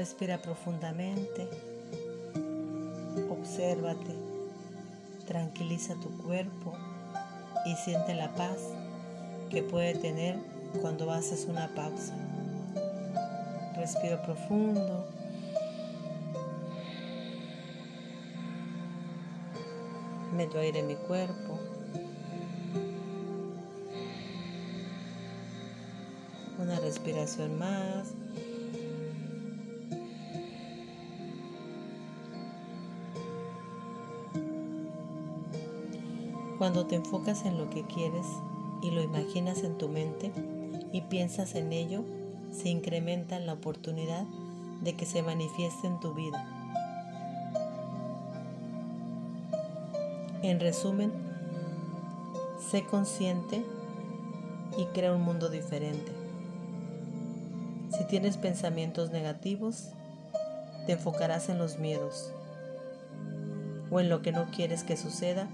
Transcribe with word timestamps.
Respira 0.00 0.40
profundamente. 0.40 1.46
Obsérvate. 3.28 4.14
Tranquiliza 5.26 5.92
tu 5.96 6.08
cuerpo 6.22 6.72
y 7.66 7.74
siente 7.76 8.14
la 8.14 8.34
paz 8.34 8.56
que 9.50 9.62
puede 9.62 9.94
tener 9.96 10.38
cuando 10.80 11.12
haces 11.12 11.44
una 11.44 11.68
pausa. 11.74 12.14
Respiro 13.76 14.22
profundo. 14.22 15.04
Meto 20.34 20.60
aire 20.60 20.78
en 20.78 20.86
mi 20.86 20.96
cuerpo. 20.96 21.58
Una 26.58 26.80
respiración 26.80 27.58
más. 27.58 28.14
Cuando 36.60 36.84
te 36.84 36.94
enfocas 36.94 37.46
en 37.46 37.56
lo 37.56 37.70
que 37.70 37.84
quieres 37.84 38.26
y 38.82 38.90
lo 38.90 39.00
imaginas 39.00 39.64
en 39.64 39.78
tu 39.78 39.88
mente 39.88 40.30
y 40.92 41.00
piensas 41.00 41.54
en 41.54 41.72
ello, 41.72 42.04
se 42.52 42.68
incrementa 42.68 43.38
la 43.38 43.54
oportunidad 43.54 44.26
de 44.82 44.94
que 44.94 45.06
se 45.06 45.22
manifieste 45.22 45.86
en 45.86 45.98
tu 46.00 46.12
vida. 46.12 46.46
En 50.42 50.60
resumen, 50.60 51.10
sé 52.70 52.84
consciente 52.84 53.64
y 54.76 54.84
crea 54.92 55.14
un 55.14 55.22
mundo 55.22 55.48
diferente. 55.48 56.12
Si 57.96 58.04
tienes 58.04 58.36
pensamientos 58.36 59.10
negativos, 59.12 59.92
te 60.84 60.92
enfocarás 60.92 61.48
en 61.48 61.56
los 61.56 61.78
miedos 61.78 62.30
o 63.90 63.98
en 63.98 64.10
lo 64.10 64.20
que 64.20 64.32
no 64.32 64.50
quieres 64.50 64.84
que 64.84 64.98
suceda 64.98 65.48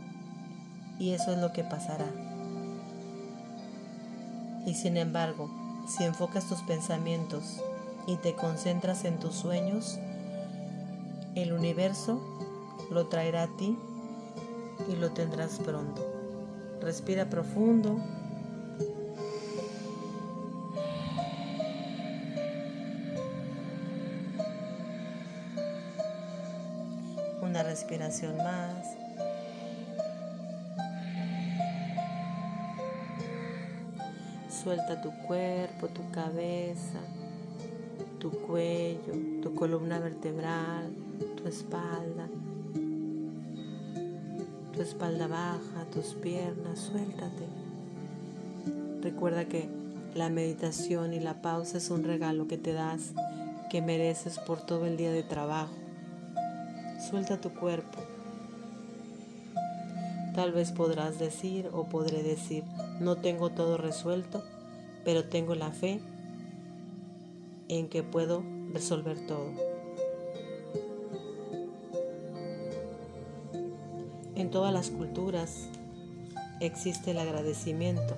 y 0.99 1.13
eso 1.13 1.33
es 1.33 1.39
lo 1.39 1.53
que 1.53 1.65
pasará. 1.65 2.07
Y 4.67 4.75
sin 4.75 4.97
embargo, 4.97 5.49
si 5.87 6.05
enfocas 6.05 6.49
tus 6.49 6.61
pensamientos 6.63 7.63
y 8.07 8.17
te 8.17 8.35
concentras 8.35 9.05
en 9.05 9.19
tus 9.19 9.35
sueños, 9.35 9.99
el 11.35 11.53
universo 11.53 12.21
lo 12.91 13.07
traerá 13.07 13.45
a 13.45 13.57
ti 13.57 13.79
y 14.89 14.97
lo 14.97 15.13
tendrás 15.13 15.59
pronto. 15.59 16.05
Respira 16.81 17.29
profundo. 17.31 17.97
Una 27.43 27.63
respiración 27.63 28.37
más. 28.39 29.06
Suelta 34.67 35.01
tu 35.01 35.13
cuerpo, 35.29 35.87
tu 35.87 36.11
cabeza, 36.11 36.99
tu 38.19 38.33
cuello, 38.33 39.13
tu 39.41 39.55
columna 39.55 40.01
vertebral, 40.01 40.91
tu 41.37 41.47
espalda, 41.47 42.27
tu 44.73 44.83
espalda 44.83 45.29
baja, 45.29 45.85
tus 45.93 46.15
piernas, 46.15 46.81
suéltate. 46.81 47.47
Recuerda 49.03 49.45
que 49.45 49.69
la 50.17 50.31
meditación 50.31 51.15
y 51.15 51.21
la 51.21 51.41
pausa 51.43 51.79
es 51.79 51.89
un 51.91 52.03
regalo 52.03 52.49
que 52.49 52.59
te 52.59 52.73
das, 52.73 53.13
que 53.71 53.81
mereces 53.83 54.41
por 54.41 54.67
todo 54.67 54.85
el 54.87 54.97
día 54.97 55.13
de 55.13 55.23
trabajo. 55.23 55.77
Suelta 57.09 57.41
tu 57.41 57.51
cuerpo. 57.51 58.16
Tal 60.37 60.53
vez 60.53 60.71
podrás 60.71 61.19
decir 61.19 61.71
o 61.73 61.85
podré 61.85 62.23
decir, 62.23 62.63
no 63.01 63.17
tengo 63.17 63.49
todo 63.49 63.79
resuelto, 63.79 64.45
pero 65.03 65.25
tengo 65.25 65.55
la 65.55 65.71
fe 65.71 65.99
en 67.69 67.89
que 67.89 68.03
puedo 68.03 68.45
resolver 68.71 69.27
todo. 69.27 69.51
En 74.35 74.51
todas 74.51 74.75
las 74.75 74.91
culturas 74.91 75.71
existe 76.61 77.13
el 77.13 77.19
agradecimiento. 77.19 78.15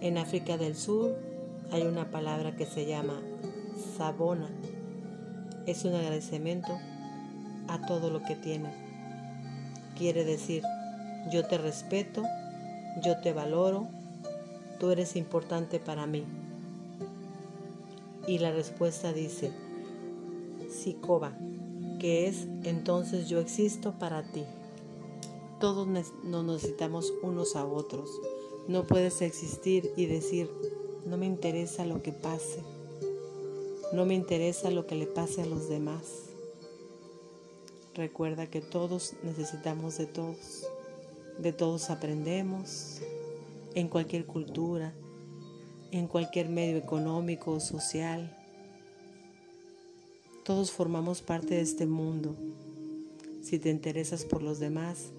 En 0.00 0.16
África 0.16 0.56
del 0.56 0.74
Sur 0.74 1.14
hay 1.70 1.82
una 1.82 2.10
palabra 2.10 2.56
que 2.56 2.64
se 2.64 2.86
llama 2.86 3.20
sabona. 3.98 4.48
Es 5.66 5.84
un 5.84 5.94
agradecimiento 5.94 6.78
a 7.68 7.86
todo 7.86 8.10
lo 8.10 8.22
que 8.22 8.36
tiene. 8.36 8.70
Quiere 9.96 10.24
decir, 10.24 10.62
yo 11.30 11.46
te 11.46 11.58
respeto 11.58 12.22
yo 13.02 13.18
te 13.18 13.32
valoro, 13.32 13.88
tú 14.78 14.90
eres 14.90 15.16
importante 15.16 15.80
para 15.80 16.06
mí. 16.06 16.24
Y 18.26 18.38
la 18.38 18.52
respuesta 18.52 19.12
dice, 19.12 19.52
Sicoba, 20.70 21.36
que 21.98 22.28
es 22.28 22.46
entonces 22.62 23.28
yo 23.28 23.40
existo 23.40 23.92
para 23.98 24.22
ti. 24.22 24.44
Todos 25.60 25.86
nos 25.86 26.44
necesitamos 26.44 27.12
unos 27.22 27.56
a 27.56 27.66
otros. 27.66 28.10
No 28.68 28.86
puedes 28.86 29.20
existir 29.22 29.92
y 29.96 30.06
decir, 30.06 30.50
no 31.04 31.16
me 31.16 31.26
interesa 31.26 31.84
lo 31.84 32.02
que 32.02 32.12
pase. 32.12 32.62
No 33.92 34.06
me 34.06 34.14
interesa 34.14 34.70
lo 34.70 34.86
que 34.86 34.94
le 34.94 35.06
pase 35.06 35.42
a 35.42 35.46
los 35.46 35.68
demás. 35.68 36.33
Recuerda 37.94 38.48
que 38.48 38.60
todos 38.60 39.14
necesitamos 39.22 39.98
de 39.98 40.06
todos. 40.06 40.66
De 41.38 41.52
todos 41.52 41.90
aprendemos, 41.90 43.00
en 43.74 43.88
cualquier 43.88 44.24
cultura, 44.24 44.92
en 45.90 46.06
cualquier 46.06 46.48
medio 46.48 46.76
económico 46.76 47.52
o 47.52 47.60
social. 47.60 48.36
Todos 50.44 50.70
formamos 50.70 51.22
parte 51.22 51.54
de 51.54 51.60
este 51.60 51.86
mundo. 51.86 52.36
Si 53.42 53.58
te 53.58 53.70
interesas 53.70 54.24
por 54.24 54.42
los 54.42 54.60
demás, 54.60 55.10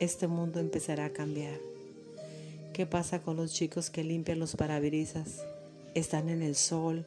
este 0.00 0.26
mundo 0.26 0.58
empezará 0.58 1.06
a 1.06 1.12
cambiar. 1.12 1.58
¿Qué 2.72 2.86
pasa 2.86 3.22
con 3.22 3.36
los 3.36 3.52
chicos 3.52 3.90
que 3.90 4.04
limpian 4.04 4.38
los 4.38 4.56
parabrisas? 4.56 5.44
Están 5.94 6.28
en 6.28 6.42
el 6.42 6.56
sol, 6.56 7.06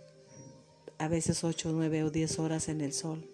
a 0.98 1.08
veces 1.08 1.44
8, 1.44 1.72
9 1.74 2.04
o 2.04 2.12
10 2.12 2.40
horas 2.40 2.70
en 2.70 2.82
el 2.82 2.94
sol. 2.94 3.26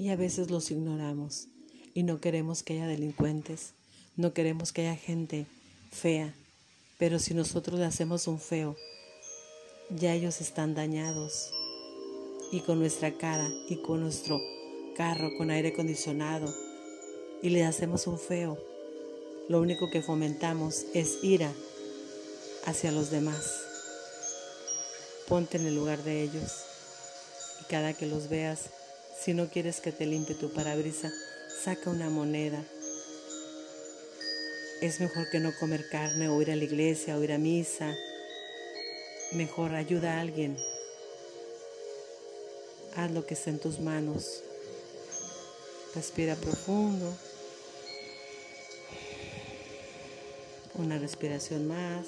Y 0.00 0.08
a 0.08 0.16
veces 0.16 0.50
los 0.50 0.70
ignoramos 0.70 1.48
y 1.92 2.04
no 2.04 2.22
queremos 2.22 2.62
que 2.62 2.72
haya 2.72 2.86
delincuentes, 2.86 3.74
no 4.16 4.32
queremos 4.32 4.72
que 4.72 4.80
haya 4.88 4.96
gente 4.96 5.44
fea, 5.92 6.32
pero 6.96 7.18
si 7.18 7.34
nosotros 7.34 7.78
le 7.78 7.84
hacemos 7.84 8.26
un 8.26 8.40
feo, 8.40 8.76
ya 9.90 10.14
ellos 10.14 10.40
están 10.40 10.74
dañados 10.74 11.52
y 12.50 12.60
con 12.60 12.78
nuestra 12.78 13.12
cara 13.18 13.46
y 13.68 13.82
con 13.82 14.00
nuestro 14.00 14.40
carro 14.96 15.36
con 15.36 15.50
aire 15.50 15.68
acondicionado 15.68 16.50
y 17.42 17.50
le 17.50 17.66
hacemos 17.66 18.06
un 18.06 18.18
feo, 18.18 18.56
lo 19.50 19.60
único 19.60 19.90
que 19.90 20.00
fomentamos 20.00 20.86
es 20.94 21.22
ira 21.22 21.52
hacia 22.64 22.90
los 22.90 23.10
demás. 23.10 23.52
Ponte 25.28 25.58
en 25.58 25.66
el 25.66 25.74
lugar 25.74 26.02
de 26.04 26.22
ellos 26.22 26.52
y 27.60 27.64
cada 27.64 27.92
que 27.92 28.06
los 28.06 28.30
veas, 28.30 28.70
si 29.22 29.34
no 29.34 29.50
quieres 29.50 29.80
que 29.80 29.92
te 29.92 30.06
limpie 30.06 30.34
tu 30.34 30.50
parabrisa, 30.50 31.12
saca 31.62 31.90
una 31.90 32.08
moneda. 32.08 32.64
Es 34.80 34.98
mejor 35.00 35.28
que 35.28 35.40
no 35.40 35.52
comer 35.60 35.88
carne 35.90 36.30
o 36.30 36.40
ir 36.40 36.50
a 36.50 36.56
la 36.56 36.64
iglesia 36.64 37.18
o 37.18 37.22
ir 37.22 37.32
a 37.32 37.38
misa. 37.38 37.94
Mejor 39.32 39.74
ayuda 39.74 40.14
a 40.14 40.20
alguien. 40.22 40.56
Haz 42.96 43.10
lo 43.10 43.26
que 43.26 43.34
está 43.34 43.50
en 43.50 43.58
tus 43.58 43.78
manos. 43.78 44.42
Respira 45.94 46.34
profundo. 46.36 47.14
Una 50.74 50.98
respiración 50.98 51.68
más. 51.68 52.06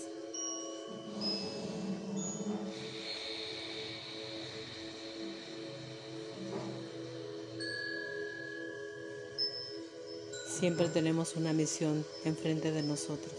Siempre 10.62 10.88
tenemos 10.88 11.34
una 11.34 11.52
misión 11.52 12.06
enfrente 12.24 12.70
de 12.70 12.84
nosotros. 12.84 13.34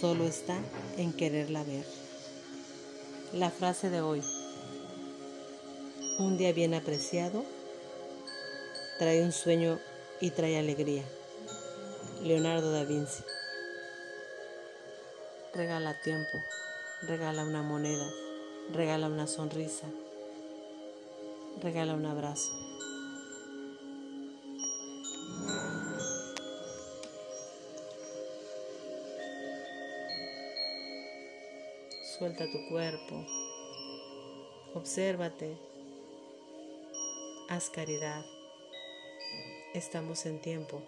Solo 0.00 0.24
está 0.24 0.58
en 0.96 1.12
quererla 1.12 1.62
ver. 1.62 1.86
La 3.32 3.52
frase 3.52 3.88
de 3.88 4.00
hoy. 4.00 4.20
Un 6.18 6.36
día 6.36 6.52
bien 6.52 6.74
apreciado 6.74 7.44
trae 8.98 9.22
un 9.22 9.30
sueño 9.30 9.78
y 10.20 10.30
trae 10.32 10.58
alegría. 10.58 11.04
Leonardo 12.24 12.72
da 12.72 12.82
Vinci. 12.82 13.22
Regala 15.54 15.94
tiempo 16.02 16.42
regala 17.02 17.44
una 17.44 17.62
moneda, 17.62 18.10
regala 18.72 19.06
una 19.06 19.28
sonrisa, 19.28 19.86
regala 21.62 21.94
un 21.94 22.06
abrazo. 22.06 22.50
Suelta 32.18 32.44
tu 32.48 32.68
cuerpo, 32.68 33.26
obsérvate, 34.72 35.56
haz 37.48 37.70
caridad. 37.70 38.24
Estamos 39.74 40.24
en 40.24 40.40
tiempo 40.40 40.80